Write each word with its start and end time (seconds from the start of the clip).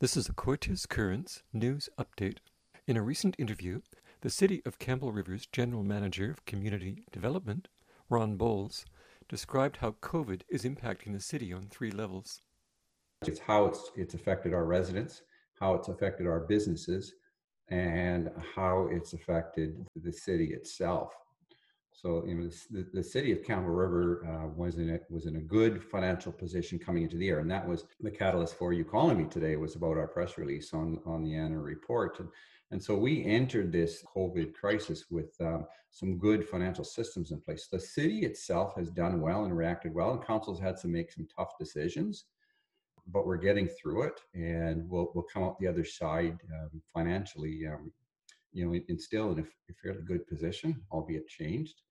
This 0.00 0.16
is 0.16 0.28
a 0.28 0.32
Cortes 0.32 0.86
Currents 0.86 1.42
news 1.52 1.88
update. 1.98 2.36
In 2.86 2.96
a 2.96 3.02
recent 3.02 3.34
interview, 3.36 3.80
the 4.20 4.30
City 4.30 4.62
of 4.64 4.78
Campbell 4.78 5.10
River's 5.10 5.44
General 5.46 5.82
Manager 5.82 6.30
of 6.30 6.44
Community 6.44 7.02
Development, 7.10 7.66
Ron 8.08 8.36
Bowles, 8.36 8.84
described 9.28 9.78
how 9.78 9.96
COVID 10.00 10.42
is 10.48 10.62
impacting 10.62 11.14
the 11.14 11.20
city 11.20 11.52
on 11.52 11.66
three 11.66 11.90
levels. 11.90 12.42
It's 13.26 13.40
how 13.40 13.64
it's, 13.64 13.90
it's 13.96 14.14
affected 14.14 14.54
our 14.54 14.66
residents, 14.66 15.22
how 15.58 15.74
it's 15.74 15.88
affected 15.88 16.28
our 16.28 16.46
businesses, 16.46 17.14
and 17.66 18.30
how 18.54 18.88
it's 18.92 19.14
affected 19.14 19.84
the 19.96 20.12
city 20.12 20.54
itself. 20.54 21.12
So, 22.00 22.24
you 22.24 22.36
know, 22.36 22.48
the, 22.70 22.86
the 22.94 23.02
city 23.02 23.32
of 23.32 23.42
Campbell 23.42 23.72
River 23.72 24.24
uh, 24.24 24.46
was 24.54 24.78
in 24.78 24.88
a, 24.90 25.00
was 25.10 25.26
in 25.26 25.34
a 25.34 25.40
good 25.40 25.82
financial 25.82 26.30
position 26.30 26.78
coming 26.78 27.02
into 27.02 27.16
the 27.16 27.24
year, 27.24 27.40
and 27.40 27.50
that 27.50 27.66
was 27.66 27.86
the 27.98 28.10
catalyst 28.10 28.54
for 28.54 28.72
you 28.72 28.84
calling 28.84 29.18
me 29.18 29.24
today. 29.24 29.56
Was 29.56 29.74
about 29.74 29.96
our 29.96 30.06
press 30.06 30.38
release 30.38 30.72
on 30.72 31.00
on 31.04 31.24
the 31.24 31.34
annual 31.34 31.60
report, 31.60 32.20
and 32.20 32.28
and 32.70 32.80
so 32.80 32.96
we 32.96 33.24
entered 33.24 33.72
this 33.72 34.04
COVID 34.14 34.54
crisis 34.54 35.06
with 35.10 35.34
um, 35.40 35.66
some 35.90 36.18
good 36.18 36.48
financial 36.48 36.84
systems 36.84 37.32
in 37.32 37.40
place. 37.40 37.66
The 37.66 37.80
city 37.80 38.20
itself 38.20 38.76
has 38.76 38.90
done 38.90 39.20
well 39.20 39.44
and 39.44 39.56
reacted 39.56 39.92
well, 39.92 40.12
and 40.12 40.24
councils 40.24 40.60
had 40.60 40.76
to 40.82 40.86
make 40.86 41.10
some 41.10 41.26
tough 41.36 41.58
decisions, 41.58 42.26
but 43.08 43.26
we're 43.26 43.38
getting 43.38 43.66
through 43.66 44.04
it, 44.04 44.20
and 44.34 44.88
we'll 44.88 45.10
we'll 45.16 45.26
come 45.34 45.42
out 45.42 45.58
the 45.58 45.66
other 45.66 45.84
side 45.84 46.38
um, 46.54 46.80
financially. 46.94 47.66
Um, 47.66 47.90
you 48.52 48.64
know, 48.64 48.72
in, 48.72 48.84
in 48.88 49.00
still 49.00 49.32
in 49.32 49.40
a, 49.40 49.42
a 49.42 49.74
fairly 49.82 50.02
good 50.02 50.24
position, 50.28 50.80
albeit 50.92 51.26
changed 51.26 51.82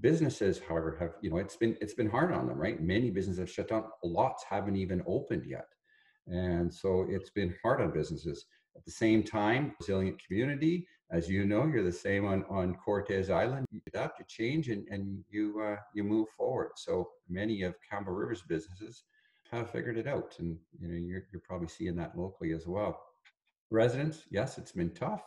businesses 0.00 0.60
however 0.66 0.96
have 0.98 1.12
you 1.22 1.30
know 1.30 1.36
it's 1.36 1.56
been 1.56 1.76
it's 1.80 1.94
been 1.94 2.08
hard 2.08 2.32
on 2.32 2.46
them 2.46 2.58
right? 2.58 2.80
Many 2.82 3.10
businesses 3.10 3.40
have 3.40 3.50
shut 3.50 3.68
down. 3.68 3.84
Lots 4.02 4.44
haven't 4.44 4.76
even 4.76 5.02
opened 5.06 5.44
yet. 5.46 5.66
And 6.26 6.72
so 6.72 7.06
it's 7.08 7.30
been 7.30 7.54
hard 7.62 7.80
on 7.80 7.92
businesses. 7.92 8.46
At 8.76 8.84
the 8.84 8.90
same 8.90 9.22
time 9.22 9.74
resilient 9.80 10.20
community 10.24 10.86
as 11.10 11.28
you 11.28 11.44
know 11.44 11.66
you're 11.66 11.82
the 11.82 11.92
same 11.92 12.24
on 12.26 12.44
on 12.48 12.76
Cortes 12.76 13.30
island. 13.30 13.66
You 13.70 13.80
adapt 13.88 14.18
you 14.18 14.24
change 14.28 14.68
and, 14.68 14.86
and 14.88 15.24
you 15.28 15.60
uh, 15.62 15.76
you 15.94 16.04
move 16.04 16.28
forward. 16.36 16.70
So 16.76 17.08
many 17.28 17.62
of 17.62 17.74
campbell 17.88 18.12
rivers 18.12 18.42
businesses 18.42 19.04
have 19.50 19.70
figured 19.70 19.98
it 19.98 20.06
out. 20.06 20.36
And 20.38 20.56
you 20.80 20.88
know 20.88 20.94
you're, 20.94 21.24
you're 21.32 21.42
probably 21.46 21.68
seeing 21.68 21.96
that 21.96 22.16
locally 22.16 22.52
as 22.52 22.66
well. 22.66 23.00
Residents 23.70 24.24
yes 24.30 24.58
it's 24.58 24.72
been 24.72 24.90
tough 24.90 25.22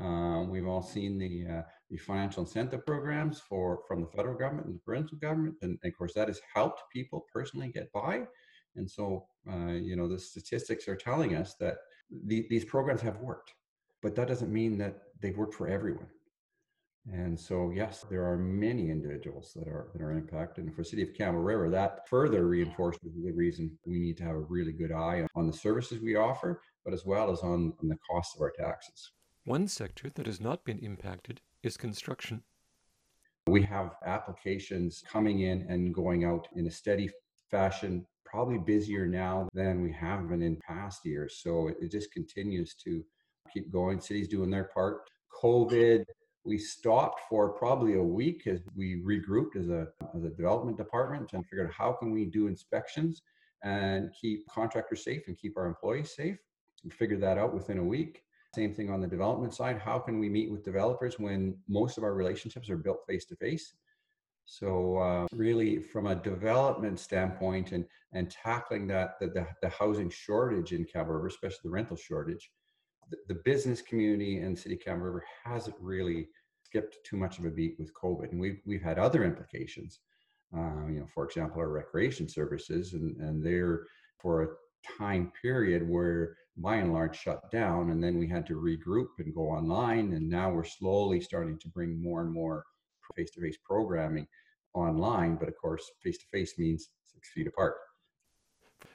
um, 0.00 0.50
we've 0.50 0.66
all 0.66 0.82
seen 0.82 1.18
the 1.18 1.46
uh, 1.58 1.62
the 1.90 1.96
financial 1.96 2.42
incentive 2.42 2.84
programs 2.84 3.40
for 3.40 3.80
from 3.86 4.00
the 4.00 4.08
federal 4.08 4.36
government 4.36 4.66
and 4.66 4.76
the 4.76 4.80
provincial 4.80 5.18
government, 5.18 5.54
and, 5.62 5.78
and 5.82 5.92
of 5.92 5.96
course 5.96 6.14
that 6.14 6.28
has 6.28 6.40
helped 6.54 6.82
people 6.92 7.24
personally 7.32 7.68
get 7.68 7.92
by. 7.92 8.24
And 8.76 8.90
so, 8.90 9.26
uh, 9.48 9.72
you 9.72 9.94
know, 9.94 10.08
the 10.08 10.18
statistics 10.18 10.88
are 10.88 10.96
telling 10.96 11.36
us 11.36 11.54
that 11.60 11.76
the, 12.26 12.44
these 12.50 12.64
programs 12.64 13.00
have 13.02 13.18
worked, 13.18 13.52
but 14.02 14.16
that 14.16 14.26
doesn't 14.26 14.52
mean 14.52 14.76
that 14.78 14.98
they've 15.22 15.36
worked 15.36 15.54
for 15.54 15.68
everyone. 15.68 16.08
And 17.12 17.38
so, 17.38 17.70
yes, 17.70 18.04
there 18.10 18.24
are 18.24 18.36
many 18.38 18.90
individuals 18.90 19.52
that 19.54 19.68
are 19.68 19.90
that 19.92 20.02
are 20.02 20.12
impacted. 20.12 20.64
And 20.64 20.74
for 20.74 20.82
City 20.82 21.02
of 21.02 21.14
Campbell 21.14 21.42
River, 21.42 21.68
that 21.70 22.08
further 22.08 22.46
reinforces 22.46 23.12
the 23.22 23.32
reason 23.32 23.78
we 23.86 23.98
need 23.98 24.16
to 24.16 24.24
have 24.24 24.34
a 24.34 24.40
really 24.40 24.72
good 24.72 24.90
eye 24.90 25.26
on 25.36 25.46
the 25.46 25.52
services 25.52 26.00
we 26.00 26.16
offer, 26.16 26.62
but 26.84 26.94
as 26.94 27.04
well 27.04 27.30
as 27.30 27.40
on, 27.40 27.74
on 27.82 27.88
the 27.88 27.98
cost 28.10 28.34
of 28.34 28.40
our 28.40 28.52
taxes. 28.58 29.12
One 29.46 29.68
sector 29.68 30.10
that 30.14 30.24
has 30.24 30.40
not 30.40 30.64
been 30.64 30.78
impacted 30.78 31.42
is 31.62 31.76
construction. 31.76 32.42
We 33.46 33.60
have 33.64 33.96
applications 34.06 35.02
coming 35.06 35.40
in 35.40 35.66
and 35.68 35.94
going 35.94 36.24
out 36.24 36.48
in 36.56 36.66
a 36.66 36.70
steady 36.70 37.10
fashion, 37.50 38.06
probably 38.24 38.56
busier 38.56 39.06
now 39.06 39.50
than 39.52 39.82
we 39.82 39.92
have 39.92 40.30
been 40.30 40.40
in 40.40 40.56
past 40.66 41.04
years. 41.04 41.40
So 41.42 41.68
it 41.78 41.90
just 41.90 42.10
continues 42.10 42.74
to 42.84 43.04
keep 43.52 43.70
going. 43.70 44.00
Cities 44.00 44.28
doing 44.28 44.48
their 44.48 44.70
part. 44.72 45.10
COVID, 45.42 46.06
we 46.44 46.56
stopped 46.56 47.20
for 47.28 47.50
probably 47.50 47.96
a 47.96 48.02
week 48.02 48.46
as 48.46 48.60
we 48.74 49.02
regrouped 49.02 49.56
as 49.56 49.68
a, 49.68 49.88
as 50.16 50.24
a 50.24 50.30
development 50.30 50.78
department 50.78 51.34
and 51.34 51.44
figured 51.44 51.66
out 51.66 51.74
how 51.74 51.92
can 51.92 52.12
we 52.12 52.24
do 52.24 52.46
inspections 52.46 53.20
and 53.62 54.10
keep 54.18 54.48
contractors 54.48 55.04
safe 55.04 55.24
and 55.26 55.36
keep 55.36 55.58
our 55.58 55.66
employees 55.66 56.14
safe. 56.16 56.38
We 56.82 56.88
figured 56.88 57.20
that 57.20 57.36
out 57.36 57.52
within 57.52 57.76
a 57.76 57.84
week. 57.84 58.22
Same 58.54 58.72
thing 58.72 58.90
on 58.90 59.00
the 59.00 59.08
development 59.08 59.52
side. 59.52 59.78
How 59.78 59.98
can 59.98 60.20
we 60.20 60.28
meet 60.28 60.50
with 60.50 60.64
developers 60.64 61.18
when 61.18 61.56
most 61.68 61.98
of 61.98 62.04
our 62.04 62.14
relationships 62.14 62.70
are 62.70 62.76
built 62.76 63.00
face 63.06 63.24
to 63.26 63.36
face? 63.36 63.74
So 64.44 64.98
uh, 64.98 65.26
really, 65.32 65.80
from 65.80 66.06
a 66.06 66.14
development 66.14 67.00
standpoint, 67.00 67.72
and 67.72 67.84
and 68.12 68.30
tackling 68.30 68.86
that 68.88 69.18
the, 69.18 69.28
the, 69.28 69.46
the 69.62 69.70
housing 69.70 70.10
shortage 70.10 70.72
in 70.72 70.84
Campbell 70.84 71.14
River, 71.14 71.26
especially 71.26 71.60
the 71.64 71.70
rental 71.70 71.96
shortage, 71.96 72.50
the, 73.10 73.16
the 73.28 73.40
business 73.44 73.82
community 73.82 74.38
and 74.38 74.56
City 74.56 74.76
Campbell 74.76 75.06
River 75.06 75.24
hasn't 75.44 75.76
really 75.80 76.28
skipped 76.62 76.98
too 77.04 77.16
much 77.16 77.38
of 77.38 77.46
a 77.46 77.50
beat 77.50 77.76
with 77.78 77.92
COVID, 77.94 78.30
and 78.30 78.40
we've 78.40 78.60
we've 78.66 78.82
had 78.82 78.98
other 78.98 79.24
implications. 79.24 80.00
Uh, 80.56 80.86
you 80.86 81.00
know, 81.00 81.08
for 81.12 81.24
example, 81.24 81.58
our 81.60 81.70
recreation 81.70 82.28
services, 82.28 82.92
and 82.92 83.16
and 83.16 83.44
they're 83.44 83.86
for 84.20 84.42
a 84.42 84.48
time 84.98 85.32
period 85.40 85.88
where 85.88 86.36
by 86.56 86.76
and 86.76 86.92
large 86.92 87.18
shut 87.18 87.50
down 87.50 87.90
and 87.90 88.02
then 88.02 88.18
we 88.18 88.28
had 88.28 88.46
to 88.46 88.54
regroup 88.54 89.08
and 89.18 89.34
go 89.34 89.42
online 89.42 90.12
and 90.12 90.28
now 90.28 90.52
we're 90.52 90.64
slowly 90.64 91.20
starting 91.20 91.58
to 91.58 91.68
bring 91.68 92.00
more 92.00 92.20
and 92.20 92.32
more 92.32 92.64
face-to-face 93.16 93.58
programming 93.64 94.26
online 94.74 95.36
but 95.36 95.48
of 95.48 95.54
course 95.60 95.90
face-to-face 96.02 96.54
means 96.58 96.90
six 97.04 97.30
feet 97.30 97.46
apart. 97.46 97.74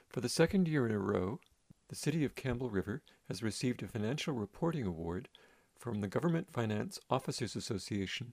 For 0.08 0.20
the 0.20 0.28
second 0.28 0.68
year 0.68 0.86
in 0.86 0.92
a 0.92 0.98
row 0.98 1.40
the 1.88 1.96
city 1.96 2.24
of 2.24 2.34
campbell 2.34 2.70
river 2.70 3.02
has 3.28 3.42
received 3.42 3.82
a 3.82 3.88
financial 3.88 4.34
reporting 4.34 4.86
award 4.86 5.28
from 5.78 6.00
the 6.00 6.08
government 6.08 6.52
finance 6.52 6.98
officers 7.08 7.56
association. 7.56 8.32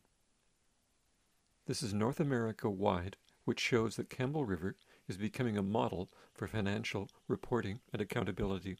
This 1.65 1.83
is 1.83 1.93
north 1.93 2.19
america 2.19 2.69
wide 2.69 3.17
which 3.43 3.59
shows 3.59 3.95
that 3.95 4.09
campbell 4.09 4.45
river 4.45 4.75
is 5.07 5.17
becoming 5.17 5.57
a 5.57 5.63
model 5.63 6.09
for 6.33 6.47
financial 6.47 7.09
reporting 7.27 7.79
and 7.93 8.01
accountability 8.01 8.77